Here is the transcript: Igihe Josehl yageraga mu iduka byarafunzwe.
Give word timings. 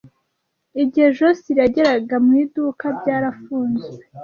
Igihe 0.83 1.07
Josehl 1.17 1.57
yageraga 1.63 2.15
mu 2.25 2.31
iduka 2.43 2.85
byarafunzwe. 2.99 4.03